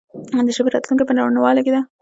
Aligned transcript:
د 0.47 0.49
ژبې 0.55 0.69
راتلونکې 0.73 1.05
په 1.07 1.13
روڼوالي 1.17 1.61
کې 1.65 1.71
ده. 1.75 1.81